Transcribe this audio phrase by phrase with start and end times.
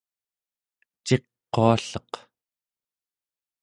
[1.07, 2.11] ciqualleq